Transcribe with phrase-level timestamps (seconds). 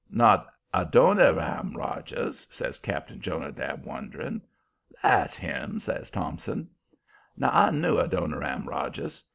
[0.09, 4.41] "Not Adoniram Rogers?" says Cap'n Jonadab, wondering.
[5.03, 6.69] "That's him," says Thompson.
[7.37, 9.23] Now, I knew Adoniram Rogers.